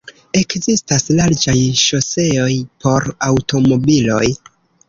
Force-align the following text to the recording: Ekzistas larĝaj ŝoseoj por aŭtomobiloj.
Ekzistas 0.37 1.03
larĝaj 1.19 1.55
ŝoseoj 1.83 2.49
por 2.87 3.09
aŭtomobiloj. 3.31 4.27